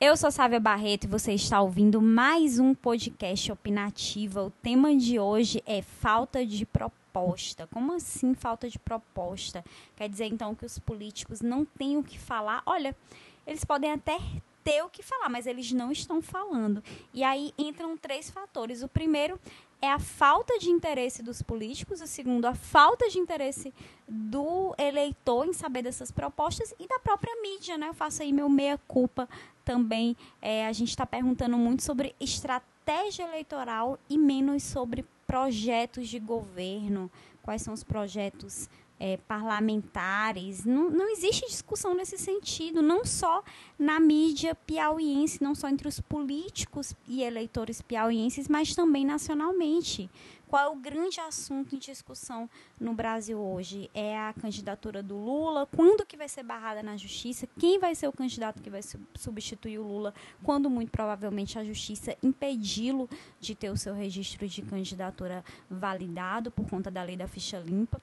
Eu 0.00 0.16
sou 0.16 0.30
Sávia 0.30 0.60
Barreto 0.60 1.04
e 1.04 1.08
você 1.08 1.32
está 1.32 1.60
ouvindo 1.60 2.00
mais 2.00 2.60
um 2.60 2.72
podcast 2.72 3.50
opinativo. 3.50 4.42
O 4.42 4.50
tema 4.50 4.94
de 4.94 5.18
hoje 5.18 5.60
é 5.66 5.82
falta 5.82 6.46
de 6.46 6.64
proposta. 6.64 7.66
Como 7.72 7.92
assim 7.92 8.32
falta 8.32 8.70
de 8.70 8.78
proposta? 8.78 9.64
Quer 9.96 10.08
dizer 10.08 10.26
então 10.26 10.54
que 10.54 10.64
os 10.64 10.78
políticos 10.78 11.40
não 11.40 11.64
têm 11.64 11.96
o 11.96 12.04
que 12.04 12.16
falar? 12.16 12.62
Olha, 12.64 12.94
eles 13.44 13.64
podem 13.64 13.90
até 13.90 14.20
ter 14.62 14.84
o 14.84 14.88
que 14.88 15.02
falar, 15.02 15.28
mas 15.28 15.48
eles 15.48 15.72
não 15.72 15.90
estão 15.90 16.22
falando. 16.22 16.80
E 17.12 17.24
aí 17.24 17.52
entram 17.58 17.96
três 17.96 18.30
fatores. 18.30 18.84
O 18.84 18.88
primeiro 18.88 19.36
é 19.80 19.90
a 19.90 19.98
falta 19.98 20.58
de 20.58 20.70
interesse 20.70 21.22
dos 21.22 21.40
políticos, 21.40 22.00
o 22.00 22.06
segundo, 22.06 22.46
a 22.46 22.54
falta 22.54 23.08
de 23.08 23.18
interesse 23.18 23.72
do 24.08 24.74
eleitor 24.76 25.46
em 25.46 25.52
saber 25.52 25.82
dessas 25.82 26.10
propostas 26.10 26.74
e 26.78 26.88
da 26.88 26.98
própria 26.98 27.34
mídia, 27.40 27.78
né? 27.78 27.88
Eu 27.88 27.94
faço 27.94 28.22
aí 28.22 28.32
meu 28.32 28.48
meia-culpa 28.48 29.28
também. 29.64 30.16
É, 30.42 30.66
a 30.66 30.72
gente 30.72 30.88
está 30.88 31.06
perguntando 31.06 31.56
muito 31.56 31.82
sobre 31.82 32.14
estratégia 32.18 33.24
eleitoral 33.24 33.98
e 34.08 34.18
menos 34.18 34.62
sobre 34.62 35.04
projetos 35.26 36.08
de 36.08 36.18
governo, 36.18 37.10
quais 37.42 37.62
são 37.62 37.72
os 37.72 37.84
projetos 37.84 38.68
é, 38.98 39.16
parlamentares. 39.16 40.64
Não, 40.64 40.90
não 40.90 41.10
existe 41.10 41.46
discussão 41.46 41.94
nesse 41.94 42.18
sentido, 42.18 42.82
não 42.82 43.04
só 43.04 43.42
na 43.78 44.00
mídia 44.00 44.54
piauiense, 44.54 45.42
não 45.42 45.54
só 45.54 45.68
entre 45.68 45.88
os 45.88 46.00
políticos 46.00 46.94
e 47.06 47.22
eleitores 47.22 47.80
piauienses, 47.80 48.48
mas 48.48 48.74
também 48.74 49.04
nacionalmente. 49.04 50.10
Qual 50.48 50.62
é 50.64 50.68
o 50.68 50.76
grande 50.76 51.20
assunto 51.20 51.76
em 51.76 51.78
discussão 51.78 52.48
no 52.80 52.94
Brasil 52.94 53.38
hoje? 53.38 53.90
É 53.92 54.18
a 54.18 54.32
candidatura 54.32 55.02
do 55.02 55.14
Lula? 55.14 55.66
Quando 55.66 56.06
que 56.06 56.16
vai 56.16 56.26
ser 56.26 56.42
barrada 56.42 56.82
na 56.82 56.96
justiça? 56.96 57.46
Quem 57.58 57.78
vai 57.78 57.94
ser 57.94 58.08
o 58.08 58.12
candidato 58.12 58.62
que 58.62 58.70
vai 58.70 58.80
substituir 59.14 59.78
o 59.78 59.86
Lula? 59.86 60.14
Quando 60.42 60.70
muito 60.70 60.90
provavelmente 60.90 61.58
a 61.58 61.64
justiça 61.64 62.16
impedi-lo 62.22 63.10
de 63.38 63.54
ter 63.54 63.68
o 63.68 63.76
seu 63.76 63.92
registro 63.92 64.48
de 64.48 64.62
candidatura 64.62 65.44
validado 65.68 66.50
por 66.50 66.66
conta 66.66 66.90
da 66.90 67.02
lei 67.02 67.16
da 67.16 67.28
ficha 67.28 67.58
limpa? 67.58 68.00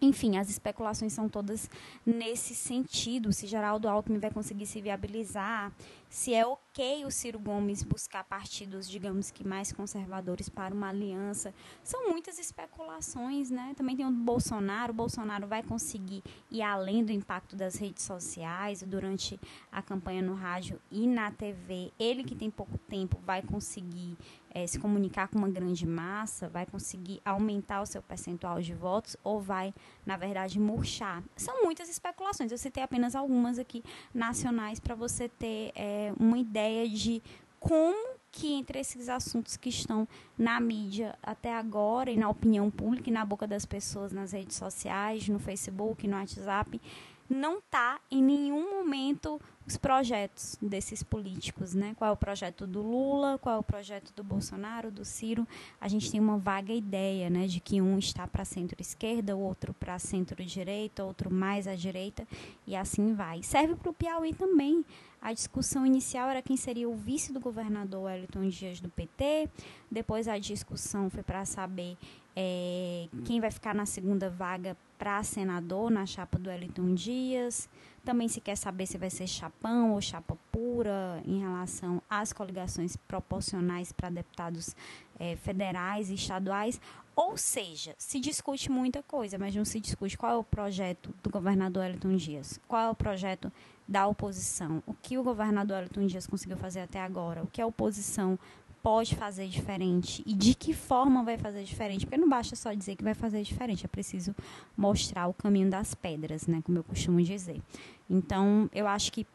Enfim, 0.00 0.36
as 0.36 0.50
especulações 0.50 1.12
são 1.12 1.28
todas 1.28 1.70
nesse 2.04 2.54
sentido. 2.54 3.32
Se 3.32 3.46
Geraldo 3.46 3.88
Alckmin 3.88 4.18
vai 4.18 4.30
conseguir 4.30 4.66
se 4.66 4.80
viabilizar, 4.80 5.72
se 6.08 6.34
é 6.34 6.46
ok 6.46 7.04
o 7.04 7.10
Ciro 7.10 7.38
Gomes 7.38 7.82
buscar 7.82 8.22
partidos, 8.24 8.88
digamos 8.88 9.30
que 9.30 9.46
mais 9.46 9.72
conservadores 9.72 10.48
para 10.48 10.74
uma 10.74 10.88
aliança. 10.88 11.52
São 11.82 12.08
muitas 12.10 12.38
especulações, 12.38 13.50
né? 13.50 13.74
Também 13.76 13.96
tem 13.96 14.06
o 14.06 14.10
Bolsonaro. 14.10 14.92
O 14.92 14.96
Bolsonaro 14.96 15.46
vai 15.46 15.62
conseguir 15.62 16.22
ir 16.50 16.62
além 16.62 17.04
do 17.04 17.12
impacto 17.12 17.56
das 17.56 17.76
redes 17.76 18.04
sociais 18.04 18.82
durante 18.82 19.40
a 19.72 19.82
campanha 19.82 20.22
no 20.22 20.34
rádio 20.34 20.80
e 20.90 21.06
na 21.06 21.30
TV. 21.30 21.90
Ele 21.98 22.22
que 22.22 22.34
tem 22.34 22.50
pouco 22.50 22.78
tempo 22.78 23.18
vai 23.24 23.42
conseguir 23.42 24.16
é, 24.56 24.66
se 24.66 24.78
comunicar 24.78 25.28
com 25.28 25.36
uma 25.36 25.50
grande 25.50 25.86
massa, 25.86 26.48
vai 26.48 26.64
conseguir 26.64 27.20
aumentar 27.22 27.82
o 27.82 27.86
seu 27.86 28.00
percentual 28.00 28.58
de 28.62 28.72
votos 28.72 29.14
ou 29.22 29.38
vai, 29.38 29.74
na 30.06 30.16
verdade, 30.16 30.58
murchar? 30.58 31.22
São 31.36 31.62
muitas 31.62 31.90
especulações. 31.90 32.50
Eu 32.50 32.56
citei 32.56 32.82
apenas 32.82 33.14
algumas 33.14 33.58
aqui 33.58 33.84
nacionais 34.14 34.80
para 34.80 34.94
você 34.94 35.28
ter 35.28 35.72
é, 35.74 36.10
uma 36.18 36.38
ideia 36.38 36.88
de 36.88 37.22
como 37.60 38.16
que 38.32 38.54
entre 38.54 38.78
esses 38.78 39.10
assuntos 39.10 39.58
que 39.58 39.68
estão 39.68 40.08
na 40.38 40.58
mídia 40.58 41.18
até 41.22 41.54
agora 41.54 42.10
e 42.10 42.16
na 42.16 42.30
opinião 42.30 42.70
pública 42.70 43.10
e 43.10 43.12
na 43.12 43.26
boca 43.26 43.46
das 43.46 43.66
pessoas 43.66 44.10
nas 44.10 44.32
redes 44.32 44.56
sociais, 44.56 45.28
no 45.28 45.38
Facebook, 45.38 46.08
no 46.08 46.16
WhatsApp, 46.16 46.80
não 47.28 47.58
está 47.58 48.00
em 48.10 48.22
nenhum 48.22 48.70
momento 48.70 49.38
os 49.66 49.76
projetos 49.76 50.56
desses 50.62 51.02
políticos, 51.02 51.74
né? 51.74 51.94
Qual 51.96 52.10
é 52.10 52.12
o 52.12 52.16
projeto 52.16 52.66
do 52.66 52.80
Lula, 52.80 53.36
qual 53.38 53.56
é 53.56 53.58
o 53.58 53.62
projeto 53.62 54.12
do 54.14 54.22
Bolsonaro, 54.22 54.92
do 54.92 55.04
Ciro? 55.04 55.46
A 55.80 55.88
gente 55.88 56.10
tem 56.10 56.20
uma 56.20 56.38
vaga 56.38 56.72
ideia, 56.72 57.28
né, 57.28 57.46
de 57.48 57.58
que 57.58 57.80
um 57.80 57.98
está 57.98 58.28
para 58.28 58.44
centro-esquerda, 58.44 59.34
o 59.34 59.40
outro 59.40 59.74
para 59.74 59.98
centro-direita, 59.98 61.04
outro 61.04 61.32
mais 61.32 61.66
à 61.66 61.74
direita, 61.74 62.26
e 62.66 62.76
assim 62.76 63.12
vai. 63.12 63.42
Serve 63.42 63.74
para 63.74 63.90
o 63.90 63.94
Piauí 63.94 64.32
também. 64.32 64.84
A 65.20 65.32
discussão 65.32 65.84
inicial 65.84 66.28
era 66.30 66.40
quem 66.40 66.56
seria 66.56 66.88
o 66.88 66.94
vice 66.94 67.32
do 67.32 67.40
governador 67.40 68.04
Wellington 68.04 68.48
Dias 68.48 68.78
do 68.78 68.88
PT. 68.88 69.48
Depois 69.90 70.28
a 70.28 70.38
discussão 70.38 71.10
foi 71.10 71.24
para 71.24 71.44
saber 71.44 71.96
é, 72.36 73.08
quem 73.24 73.40
vai 73.40 73.50
ficar 73.50 73.74
na 73.74 73.86
segunda 73.86 74.30
vaga 74.30 74.76
para 74.98 75.22
senador 75.24 75.90
na 75.90 76.06
chapa 76.06 76.38
do 76.38 76.48
Wellington 76.48 76.94
Dias. 76.94 77.68
Também 78.06 78.28
se 78.28 78.40
quer 78.40 78.56
saber 78.56 78.86
se 78.86 78.96
vai 78.96 79.10
ser 79.10 79.26
chapão 79.26 79.92
ou 79.92 80.00
chapa 80.00 80.38
pura 80.52 81.20
em 81.24 81.40
relação 81.40 82.00
às 82.08 82.32
coligações 82.32 82.96
proporcionais 82.96 83.90
para 83.90 84.08
deputados 84.08 84.76
é, 85.18 85.34
federais 85.34 86.08
e 86.08 86.14
estaduais. 86.14 86.80
Ou 87.16 87.36
seja, 87.36 87.96
se 87.98 88.20
discute 88.20 88.70
muita 88.70 89.02
coisa, 89.02 89.36
mas 89.38 89.56
não 89.56 89.64
se 89.64 89.80
discute 89.80 90.16
qual 90.16 90.32
é 90.32 90.36
o 90.36 90.44
projeto 90.44 91.12
do 91.20 91.28
governador 91.28 91.82
Wellington 91.82 92.14
Dias, 92.14 92.60
qual 92.68 92.82
é 92.82 92.90
o 92.90 92.94
projeto 92.94 93.52
da 93.88 94.06
oposição, 94.06 94.80
o 94.86 94.94
que 94.94 95.18
o 95.18 95.24
governador 95.24 95.78
Wellington 95.78 96.06
Dias 96.06 96.28
conseguiu 96.28 96.56
fazer 96.56 96.82
até 96.82 97.00
agora, 97.00 97.42
o 97.42 97.48
que 97.48 97.60
a 97.60 97.66
oposição 97.66 98.38
pode 98.86 99.16
fazer 99.16 99.48
diferente 99.48 100.22
e 100.24 100.32
de 100.32 100.54
que 100.54 100.72
forma 100.72 101.24
vai 101.24 101.36
fazer 101.36 101.64
diferente, 101.64 102.06
porque 102.06 102.16
não 102.16 102.28
basta 102.28 102.54
só 102.54 102.72
dizer 102.72 102.94
que 102.94 103.02
vai 103.02 103.14
fazer 103.14 103.42
diferente, 103.42 103.84
é 103.84 103.88
preciso 103.88 104.32
mostrar 104.76 105.26
o 105.26 105.34
caminho 105.34 105.68
das 105.68 105.92
pedras, 105.92 106.46
né, 106.46 106.62
como 106.64 106.78
eu 106.78 106.84
costumo 106.84 107.20
dizer. 107.20 107.60
Então, 108.08 108.70
eu 108.72 108.86
acho 108.86 109.12
que 109.12 109.26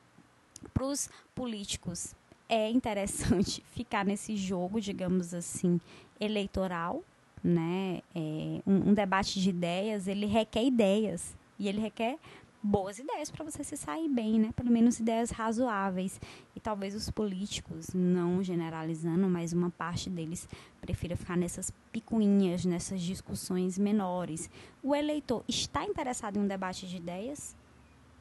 para 0.73 0.85
os 0.85 1.09
políticos 1.35 2.15
é 2.47 2.69
interessante 2.69 3.61
ficar 3.75 4.05
nesse 4.05 4.37
jogo, 4.37 4.79
digamos 4.79 5.33
assim, 5.33 5.81
eleitoral, 6.17 7.03
né? 7.43 8.01
É, 8.15 8.61
um, 8.65 8.91
um 8.91 8.93
debate 8.93 9.37
de 9.41 9.49
ideias, 9.49 10.07
ele 10.07 10.27
requer 10.27 10.63
ideias 10.63 11.35
e 11.59 11.67
ele 11.67 11.81
requer 11.81 12.17
boas 12.63 12.99
ideias 12.99 13.31
para 13.31 13.43
você 13.43 13.63
se 13.63 13.75
sair 13.75 14.07
bem, 14.07 14.39
né? 14.39 14.51
Pelo 14.55 14.69
menos 14.71 14.99
ideias 14.99 15.31
razoáveis. 15.31 16.19
E 16.55 16.59
talvez 16.59 16.93
os 16.93 17.09
políticos, 17.09 17.93
não 17.93 18.43
generalizando, 18.43 19.27
mas 19.27 19.53
uma 19.53 19.69
parte 19.71 20.09
deles 20.09 20.47
prefira 20.79 21.15
ficar 21.15 21.37
nessas 21.37 21.71
picuinhas, 21.91 22.65
nessas 22.65 23.01
discussões 23.01 23.77
menores. 23.77 24.49
O 24.83 24.95
eleitor 24.95 25.43
está 25.47 25.83
interessado 25.85 26.37
em 26.37 26.41
um 26.41 26.47
debate 26.47 26.87
de 26.87 26.97
ideias? 26.97 27.55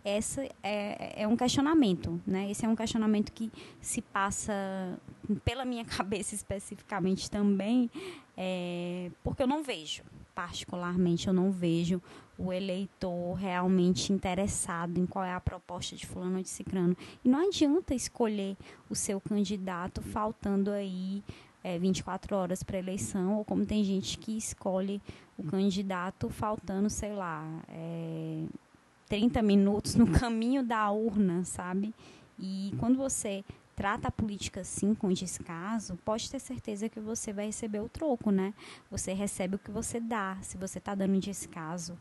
Essa 0.02 0.48
é, 0.62 1.22
é 1.22 1.28
um 1.28 1.36
questionamento, 1.36 2.18
né? 2.26 2.50
Esse 2.50 2.64
é 2.64 2.68
um 2.68 2.74
questionamento 2.74 3.32
que 3.32 3.52
se 3.82 4.00
passa 4.00 4.98
pela 5.44 5.64
minha 5.66 5.84
cabeça 5.86 6.34
especificamente 6.34 7.30
também, 7.30 7.90
é, 8.34 9.10
porque 9.22 9.42
eu 9.42 9.46
não 9.46 9.62
vejo 9.62 10.02
particularmente, 10.34 11.28
eu 11.28 11.32
não 11.32 11.50
vejo 11.50 12.00
o 12.38 12.52
eleitor 12.52 13.34
realmente 13.34 14.12
interessado 14.12 14.98
em 14.98 15.06
qual 15.06 15.24
é 15.24 15.34
a 15.34 15.40
proposta 15.40 15.94
de 15.94 16.06
fulano 16.06 16.42
de 16.42 16.48
cicrano. 16.48 16.96
E 17.24 17.28
não 17.28 17.46
adianta 17.46 17.94
escolher 17.94 18.56
o 18.88 18.94
seu 18.94 19.20
candidato 19.20 20.00
faltando 20.00 20.70
aí 20.70 21.22
é, 21.62 21.78
24 21.78 22.34
horas 22.34 22.62
para 22.62 22.78
eleição, 22.78 23.36
ou 23.38 23.44
como 23.44 23.66
tem 23.66 23.84
gente 23.84 24.16
que 24.18 24.36
escolhe 24.36 25.00
o 25.36 25.44
candidato 25.44 26.30
faltando, 26.30 26.88
sei 26.88 27.12
lá, 27.12 27.44
é, 27.68 28.44
30 29.08 29.42
minutos 29.42 29.94
no 29.94 30.06
caminho 30.18 30.62
da 30.62 30.90
urna, 30.90 31.44
sabe? 31.44 31.94
E 32.38 32.72
quando 32.78 32.96
você 32.96 33.44
trata 33.80 34.08
a 34.08 34.12
política 34.12 34.60
assim, 34.60 34.94
com 34.94 35.10
descaso, 35.10 35.98
pode 36.04 36.30
ter 36.30 36.38
certeza 36.38 36.86
que 36.86 37.00
você 37.00 37.32
vai 37.32 37.46
receber 37.46 37.80
o 37.80 37.88
troco, 37.88 38.30
né? 38.30 38.52
Você 38.90 39.14
recebe 39.14 39.56
o 39.56 39.58
que 39.58 39.70
você 39.70 39.98
dá. 39.98 40.36
Se 40.42 40.58
você 40.58 40.76
está 40.76 40.94
dando 40.94 41.18
descaso 41.18 41.96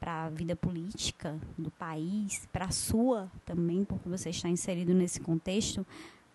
para 0.00 0.24
a 0.24 0.28
vida 0.28 0.56
política 0.56 1.38
do 1.56 1.70
país, 1.70 2.48
para 2.52 2.64
a 2.64 2.70
sua 2.72 3.30
também, 3.46 3.84
porque 3.84 4.08
você 4.08 4.30
está 4.30 4.48
inserido 4.48 4.92
nesse 4.92 5.20
contexto, 5.20 5.86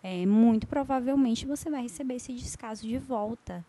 é, 0.02 0.24
muito 0.24 0.66
provavelmente 0.66 1.44
você 1.44 1.68
vai 1.68 1.82
receber 1.82 2.14
esse 2.14 2.32
descaso 2.32 2.88
de 2.88 2.96
volta. 2.96 3.62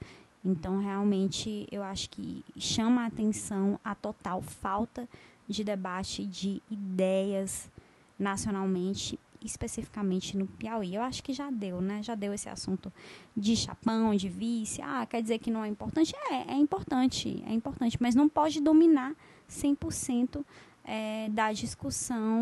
Então, 0.46 0.80
realmente, 0.80 1.68
eu 1.70 1.84
acho 1.84 2.10
que 2.10 2.42
chama 2.58 3.02
a 3.02 3.08
atenção 3.08 3.78
a 3.84 3.94
total 3.94 4.42
falta 4.42 5.10
de 5.46 5.62
debate 5.62 6.26
de 6.26 6.62
ideias 6.72 7.70
nacionalmente 8.18 9.20
especificamente 9.44 10.38
no 10.38 10.48
Piauí. 10.48 10.96
Eu 10.96 11.02
acho 11.02 11.24
que 11.24 11.34
já 11.34 11.50
deu, 11.50 11.82
né? 11.82 12.02
Já 12.04 12.16
deu 12.16 12.34
esse 12.34 12.50
assunto 12.50 12.92
de 13.36 13.56
chapão, 13.56 14.16
de 14.16 14.30
vice. 14.30 14.82
Ah, 14.82 15.06
quer 15.06 15.22
dizer 15.22 15.40
que 15.40 15.52
não 15.52 15.64
é 15.64 15.68
importante? 15.68 16.16
É, 16.30 16.54
é 16.54 16.56
importante, 16.56 17.44
é 17.46 17.54
importante, 17.54 17.98
mas 18.00 18.16
não 18.16 18.28
pode 18.28 18.62
dominar 18.62 19.16
100% 19.50 20.44
é, 20.84 21.30
da 21.30 21.52
discussão 21.52 22.42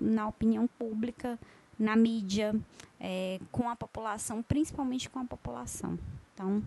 na 0.00 0.28
opinião 0.28 0.66
pública, 0.66 1.38
na 1.78 1.96
mídia, 1.96 2.54
é, 3.00 3.40
com 3.50 3.68
a 3.68 3.76
população, 3.76 4.42
principalmente 4.42 5.08
com 5.08 5.18
a 5.18 5.24
população. 5.24 5.98
Então, 6.34 6.62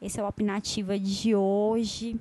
esse 0.00 0.18
é 0.18 0.22
o 0.22 0.26
Opinativa 0.26 0.98
de 0.98 1.34
hoje. 1.34 2.18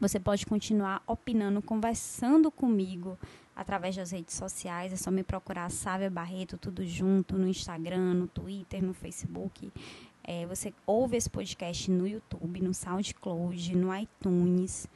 Você 0.00 0.18
pode 0.18 0.46
continuar 0.46 1.02
opinando, 1.06 1.62
conversando 1.62 2.50
comigo 2.50 3.18
através 3.54 3.96
das 3.96 4.10
redes 4.10 4.34
sociais. 4.34 4.92
É 4.92 4.96
só 4.96 5.10
me 5.10 5.22
procurar 5.22 5.70
Sávia 5.70 6.10
Barreto, 6.10 6.56
tudo 6.58 6.84
junto, 6.84 7.36
no 7.36 7.46
Instagram, 7.46 8.14
no 8.14 8.26
Twitter, 8.26 8.82
no 8.82 8.94
Facebook. 8.94 9.72
É, 10.24 10.46
você 10.46 10.72
ouve 10.86 11.16
esse 11.16 11.28
podcast 11.28 11.90
no 11.90 12.06
YouTube, 12.06 12.60
no 12.60 12.72
SoundCloud, 12.72 13.76
no 13.76 13.94
iTunes, 13.96 14.86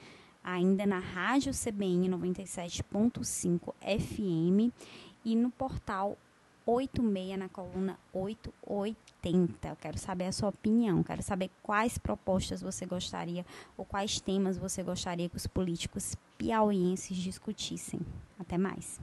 ainda 0.43 0.87
na 0.87 0.99
Rádio 0.99 1.53
CBN 1.53 2.09
97.5 2.11 3.75
FM 3.83 4.73
e 5.25 5.35
no 5.35 5.51
portal 5.51 6.17
86 6.67 7.39
na 7.39 7.49
coluna 7.49 7.99
880. 8.13 9.69
Eu 9.69 9.77
quero 9.77 9.97
saber 9.99 10.27
a 10.27 10.33
sua 10.33 10.49
opinião, 10.49 11.03
quero 11.03 11.23
saber 11.23 11.51
quais 11.63 11.97
propostas 11.97 12.61
você 12.61 12.85
gostaria 12.85 13.47
ou 13.77 13.85
quais 13.85 14.21
temas 14.21 14.59
você 14.59 14.83
gostaria 14.83 15.29
que 15.29 15.37
os 15.37 15.47
políticos 15.47 16.17
piauienses 16.37 17.17
discutissem. 17.17 18.01
Até 18.39 18.59
mais. 18.59 19.01